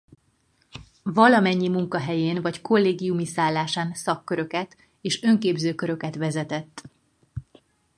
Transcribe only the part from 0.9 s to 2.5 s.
Valamennyi munkahelyén